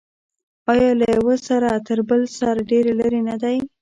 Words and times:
آیا 0.71 0.91
له 0.99 1.05
یوه 1.15 1.35
سر 1.45 1.61
تر 1.87 1.99
بل 2.09 2.21
سر 2.37 2.55
ډیر 2.69 2.85
لرې 2.99 3.21
نه 3.29 3.35
دی؟ 3.43 3.57